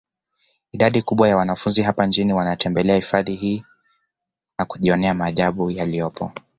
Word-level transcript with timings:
Idadi 0.71 1.01
kubwa 1.01 1.27
ya 1.29 1.37
wanafunzi 1.37 1.81
hapa 1.81 2.05
nchini 2.05 2.33
wanatembelea 2.33 2.95
hifadhi 2.95 3.35
hii 3.35 3.63
na 4.59 4.65
kujionea 4.65 5.13
maajabu 5.13 5.71
yaliyopo 5.71 6.31